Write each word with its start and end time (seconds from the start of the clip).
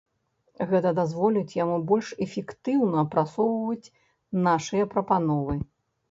Гэта 0.69 0.91
дазволіць 0.99 1.57
яму 1.63 1.75
больш 1.91 2.07
эфектыўна 2.25 3.03
прасоўваць 3.11 3.91
нашыя 4.47 4.89
прапановы. 4.95 5.55